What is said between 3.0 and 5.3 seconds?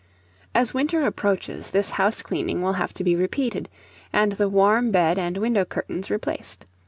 be repeated, and the warm bed